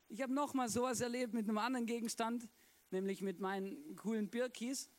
[0.08, 2.48] Ich habe nochmal sowas erlebt mit einem anderen Gegenstand,
[2.91, 4.89] nämlich mit meinen coolen Birkis.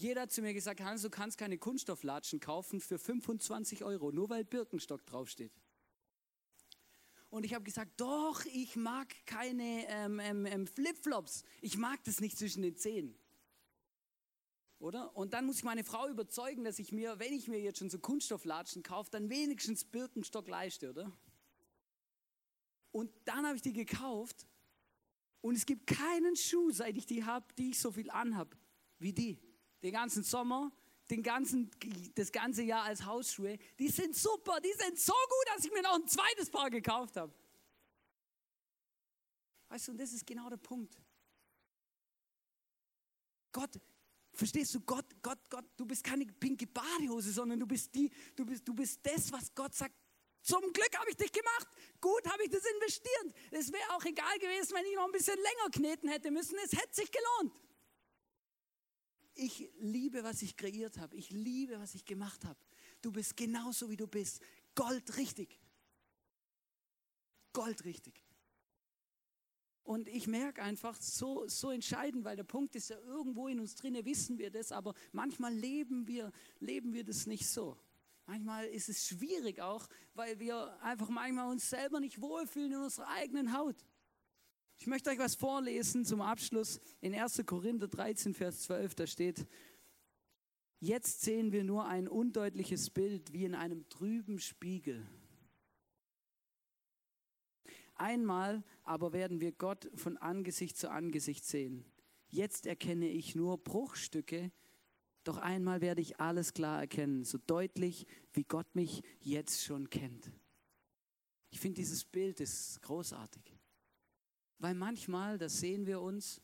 [0.00, 4.30] Jeder hat zu mir gesagt, Hans, du kannst keine Kunststofflatschen kaufen für 25 Euro, nur
[4.30, 5.52] weil Birkenstock draufsteht.
[7.28, 11.44] Und ich habe gesagt, doch, ich mag keine ähm, ähm, ähm, Flipflops.
[11.60, 13.14] Ich mag das nicht zwischen den Zehen.
[14.78, 15.14] Oder?
[15.14, 17.90] Und dann muss ich meine Frau überzeugen, dass ich mir, wenn ich mir jetzt schon
[17.90, 21.12] so Kunststofflatschen kaufe, dann wenigstens Birkenstock leiste, oder?
[22.90, 24.46] Und dann habe ich die gekauft
[25.42, 28.56] und es gibt keinen Schuh, seit ich die habe, die ich so viel anhab
[28.98, 29.49] wie die
[29.82, 30.72] den ganzen Sommer,
[31.10, 31.70] den ganzen,
[32.14, 33.58] das ganze Jahr als Hausschuhe.
[33.78, 37.16] Die sind super, die sind so gut, dass ich mir noch ein zweites Paar gekauft
[37.16, 37.32] habe.
[39.68, 40.96] Weißt du, und das ist genau der Punkt.
[43.52, 43.80] Gott,
[44.32, 48.44] verstehst du, Gott, Gott, Gott, du bist keine pinke Badehose, sondern du bist die, du
[48.44, 49.94] bist, du bist das, was Gott sagt.
[50.42, 51.68] Zum Glück habe ich dich gemacht.
[52.00, 53.34] Gut habe ich das investiert.
[53.50, 56.56] Es wäre auch egal gewesen, wenn ich noch ein bisschen länger kneten hätte müssen.
[56.64, 57.52] Es hätte sich gelohnt.
[59.40, 61.16] Ich liebe, was ich kreiert habe.
[61.16, 62.58] Ich liebe, was ich gemacht habe.
[63.00, 64.40] Du bist genauso, wie du bist.
[64.74, 65.58] Goldrichtig.
[67.52, 68.22] Goldrichtig.
[69.82, 73.74] Und ich merke einfach, so, so entscheidend, weil der Punkt ist ja irgendwo in uns
[73.74, 77.76] drin, wissen wir das, aber manchmal leben wir, leben wir das nicht so.
[78.26, 83.08] Manchmal ist es schwierig auch, weil wir einfach manchmal uns selber nicht wohlfühlen in unserer
[83.08, 83.84] eigenen Haut.
[84.80, 86.80] Ich möchte euch was vorlesen zum Abschluss.
[87.02, 87.42] In 1.
[87.44, 89.46] Korinther 13, Vers 12, da steht,
[90.78, 95.06] jetzt sehen wir nur ein undeutliches Bild wie in einem trüben Spiegel.
[97.94, 101.84] Einmal aber werden wir Gott von Angesicht zu Angesicht sehen.
[102.30, 104.50] Jetzt erkenne ich nur Bruchstücke,
[105.24, 110.32] doch einmal werde ich alles klar erkennen, so deutlich, wie Gott mich jetzt schon kennt.
[111.50, 113.59] Ich finde dieses Bild ist großartig.
[114.60, 116.42] Weil manchmal, das sehen wir uns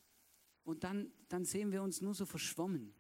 [0.65, 2.95] und dann, dann sehen wir uns nur so verschwommen.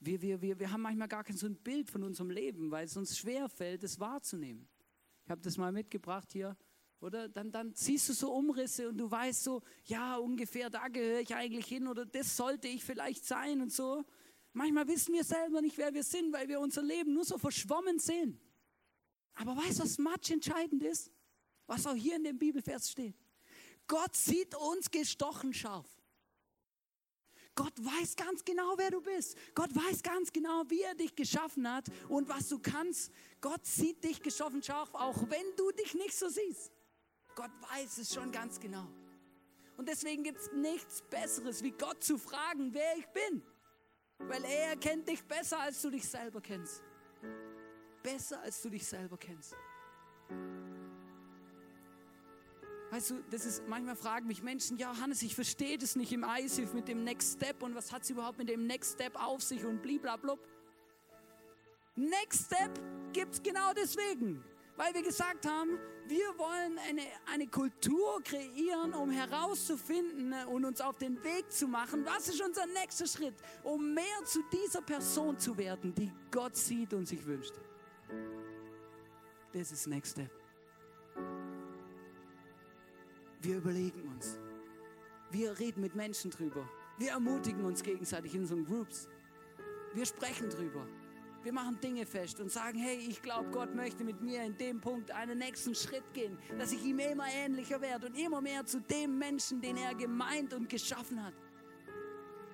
[0.00, 2.86] Wir, wir, wir, wir haben manchmal gar kein so ein Bild von unserem Leben, weil
[2.86, 4.68] es uns schwer fällt, es wahrzunehmen.
[5.24, 6.56] Ich habe das mal mitgebracht hier,
[7.00, 7.28] oder?
[7.28, 11.34] Dann, dann siehst du so Umrisse und du weißt so, ja, ungefähr da gehöre ich
[11.34, 14.04] eigentlich hin oder das sollte ich vielleicht sein und so.
[14.52, 18.00] Manchmal wissen wir selber nicht, wer wir sind, weil wir unser Leben nur so verschwommen
[18.00, 18.40] sehen.
[19.34, 21.12] Aber weißt du, was match entscheidend ist?
[21.66, 23.16] Was auch hier in dem Bibelvers steht.
[23.86, 25.86] Gott sieht uns gestochen scharf.
[27.54, 29.36] Gott weiß ganz genau, wer du bist.
[29.54, 33.10] Gott weiß ganz genau, wie er dich geschaffen hat und was du kannst.
[33.40, 36.70] Gott sieht dich gestochen scharf, auch wenn du dich nicht so siehst.
[37.34, 38.86] Gott weiß es schon ganz genau.
[39.78, 43.42] Und deswegen gibt es nichts Besseres, wie Gott zu fragen, wer ich bin.
[44.18, 46.82] Weil er kennt dich besser, als du dich selber kennst.
[48.02, 49.54] Besser, als du dich selber kennst.
[52.90, 56.24] Weißt du, das ist, manchmal fragen mich Menschen, ja Hannes, ich verstehe das nicht im
[56.24, 59.42] ISIF mit dem Next Step und was hat es überhaupt mit dem Next Step auf
[59.42, 60.38] sich und bliblablub.
[61.96, 62.70] Next Step
[63.12, 64.44] gibt es genau deswegen,
[64.76, 70.98] weil wir gesagt haben, wir wollen eine, eine Kultur kreieren, um herauszufinden und uns auf
[70.98, 75.56] den Weg zu machen, was ist unser nächster Schritt, um mehr zu dieser Person zu
[75.56, 77.54] werden, die Gott sieht und sich wünscht.
[79.52, 80.35] Das ist Next Step.
[83.46, 84.40] Wir überlegen uns.
[85.30, 86.68] Wir reden mit Menschen drüber.
[86.98, 89.08] Wir ermutigen uns gegenseitig in unseren Groups.
[89.94, 90.84] Wir sprechen drüber.
[91.44, 94.80] Wir machen Dinge fest und sagen, hey, ich glaube, Gott möchte mit mir in dem
[94.80, 98.80] Punkt einen nächsten Schritt gehen, dass ich ihm immer ähnlicher werde und immer mehr zu
[98.80, 101.34] dem Menschen, den er gemeint und geschaffen hat.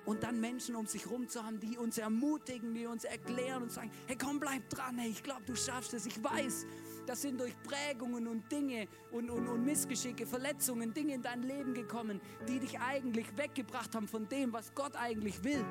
[0.04, 3.72] Und dann Menschen um sich herum zu haben, die uns ermutigen, die uns erklären und
[3.72, 6.04] sagen, hey komm, bleib dran, hey, ich glaube, du schaffst es.
[6.04, 6.66] Ich weiß,
[7.06, 11.74] das sind durch Prägungen und Dinge und, und, und Missgeschicke, Verletzungen, Dinge in dein Leben
[11.74, 15.64] gekommen, die dich eigentlich weggebracht haben von dem, was Gott eigentlich will.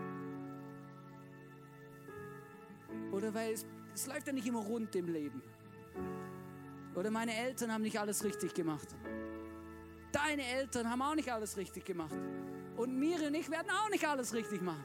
[3.11, 5.41] Oder weil es, es läuft ja nicht immer rund im Leben.
[6.95, 8.87] Oder meine Eltern haben nicht alles richtig gemacht.
[10.11, 12.15] Deine Eltern haben auch nicht alles richtig gemacht.
[12.75, 14.83] Und Miri und ich werden auch nicht alles richtig machen.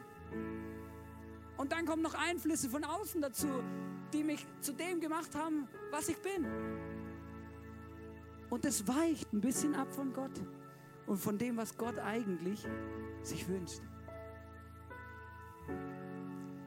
[1.57, 3.49] Und dann kommen noch Einflüsse von außen dazu,
[4.13, 6.47] die mich zu dem gemacht haben, was ich bin.
[8.51, 10.41] Und es weicht ein bisschen ab von Gott
[11.07, 12.65] und von dem, was Gott eigentlich
[13.23, 13.81] sich wünscht.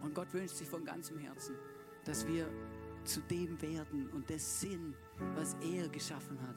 [0.02, 1.56] Und Gott wünscht sich von ganzem Herzen,
[2.04, 2.50] dass wir
[3.04, 4.96] zu dem werden und das sind,
[5.36, 6.56] was er geschaffen hat.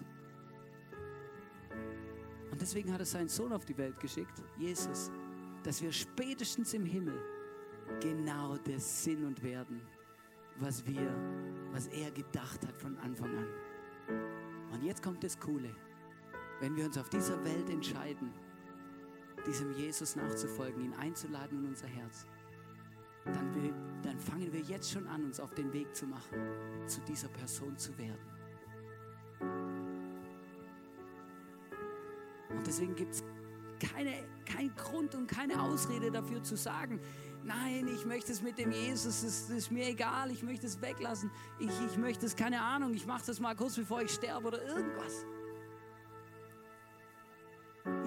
[2.51, 5.11] Und deswegen hat er seinen Sohn auf die Welt geschickt, Jesus,
[5.63, 7.19] dass wir spätestens im Himmel
[8.01, 9.81] genau das sind und werden,
[10.57, 11.15] was wir,
[11.73, 13.47] was er gedacht hat von Anfang an.
[14.73, 15.75] Und jetzt kommt das Coole.
[16.61, 18.33] Wenn wir uns auf dieser Welt entscheiden,
[19.47, 22.27] diesem Jesus nachzufolgen, ihn einzuladen in unser Herz,
[23.25, 26.39] dann, will, dann fangen wir jetzt schon an, uns auf den Weg zu machen,
[26.87, 28.21] zu dieser Person zu werden.
[32.51, 33.25] Und deswegen gibt es
[33.81, 34.13] keine,
[34.45, 37.01] keinen Grund und keine Ausrede dafür zu sagen,
[37.45, 41.31] nein, ich möchte es mit dem Jesus, das ist mir egal, ich möchte es weglassen,
[41.59, 44.65] ich, ich möchte es, keine Ahnung, ich mache das mal kurz bevor ich sterbe oder
[44.65, 45.25] irgendwas.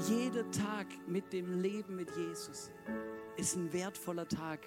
[0.07, 2.71] Jeder Tag mit dem Leben mit Jesus
[3.38, 4.59] ist ein wertvoller Tag,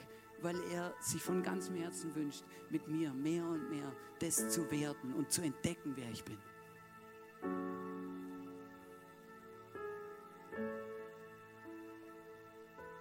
[0.42, 5.14] weil er sich von ganzem Herzen wünscht, mit mir mehr und mehr das zu werden
[5.14, 6.38] und zu entdecken, wer ich bin.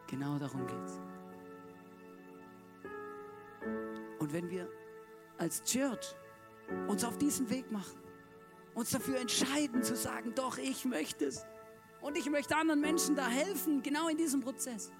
[0.07, 1.06] Genau darum geht's.
[4.37, 4.69] Wenn wir
[5.37, 6.15] als Church
[6.87, 7.99] uns auf diesen Weg machen,
[8.73, 11.45] uns dafür entscheiden zu sagen, doch, ich möchte es.
[12.01, 14.91] Und ich möchte anderen Menschen da helfen, genau in diesem Prozess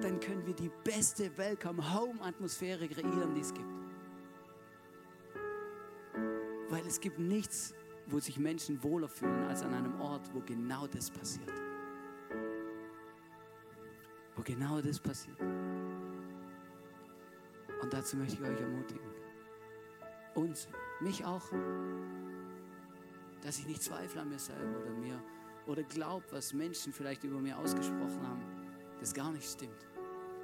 [0.00, 3.66] dann können wir die beste Welcome-Home-Atmosphäre kreieren, die es gibt.
[6.68, 7.74] Weil es gibt nichts,
[8.06, 11.52] wo sich Menschen wohler fühlen, als an einem Ort, wo genau das passiert.
[14.36, 15.38] Wo genau das passiert.
[17.90, 19.10] Und dazu möchte ich euch ermutigen.
[20.36, 20.68] Uns,
[21.00, 21.42] mich auch.
[23.42, 25.20] Dass ich nicht zweifle an mir selber oder mir
[25.66, 28.44] oder glaube, was Menschen vielleicht über mir ausgesprochen haben,
[29.00, 29.88] das gar nicht stimmt.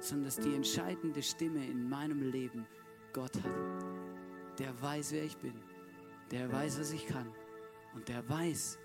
[0.01, 2.67] Sondern dass die entscheidende Stimme in meinem Leben
[3.13, 4.59] Gott hat.
[4.59, 5.53] Der weiß, wer ich bin.
[6.31, 7.31] Der weiß, was ich kann.
[7.95, 8.77] Und der weiß,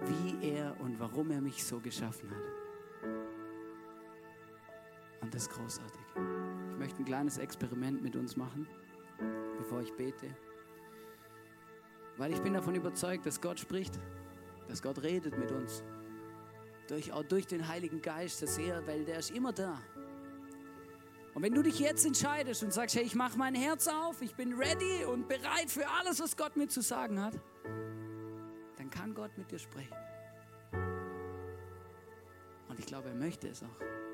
[0.00, 2.52] wie er und warum er mich so geschaffen hat.
[5.20, 6.61] Und das ist großartig.
[6.82, 8.66] Möchte ein kleines Experiment mit uns machen,
[9.56, 10.26] bevor ich bete.
[12.16, 14.00] Weil ich bin davon überzeugt, dass Gott spricht,
[14.66, 15.84] dass Gott redet mit uns.
[16.88, 19.80] Durch, auch durch den Heiligen Geist, dass er, weil der ist immer da.
[21.34, 24.34] Und wenn du dich jetzt entscheidest und sagst, hey, ich mache mein Herz auf, ich
[24.34, 27.38] bin ready und bereit für alles, was Gott mir zu sagen hat,
[28.76, 29.94] dann kann Gott mit dir sprechen.
[32.68, 34.11] Und ich glaube, er möchte es auch.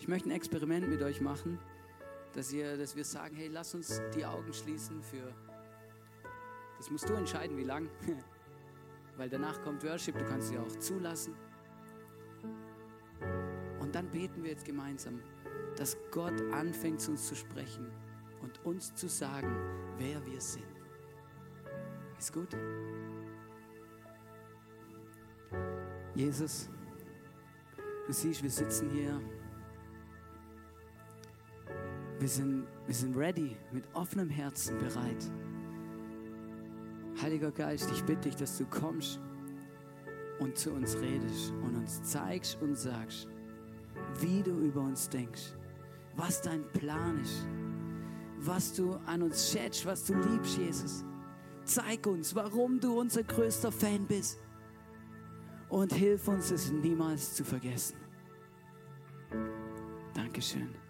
[0.00, 1.58] Ich möchte ein Experiment mit euch machen,
[2.32, 5.34] dass, ihr, dass wir sagen, hey, lass uns die Augen schließen für,
[6.78, 7.86] das musst du entscheiden, wie lang,
[9.18, 11.34] weil danach kommt Worship, du kannst sie auch zulassen.
[13.78, 15.20] Und dann beten wir jetzt gemeinsam,
[15.76, 17.92] dass Gott anfängt zu uns zu sprechen
[18.40, 19.54] und uns zu sagen,
[19.98, 20.64] wer wir sind.
[22.18, 22.56] Ist gut?
[26.14, 26.70] Jesus,
[28.06, 29.20] du siehst, wir sitzen hier.
[32.20, 35.24] Wir sind, wir sind ready, mit offenem Herzen bereit.
[37.22, 39.18] Heiliger Geist, ich bitte dich, dass du kommst
[40.38, 43.26] und zu uns redest und uns zeigst und sagst,
[44.20, 45.54] wie du über uns denkst,
[46.14, 47.48] was dein Plan ist,
[48.40, 51.04] was du an uns schätzt, was du liebst, Jesus.
[51.64, 54.38] Zeig uns, warum du unser größter Fan bist
[55.70, 57.96] und hilf uns, es niemals zu vergessen.
[60.12, 60.89] Dankeschön.